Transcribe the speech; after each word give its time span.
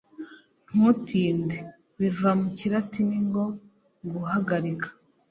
Ntutinde; 0.71 1.57
biva 1.99 2.29
mu 2.39 2.47
kilatini 2.57 3.17
ngo 3.27 3.43
guhagarika 4.11 4.87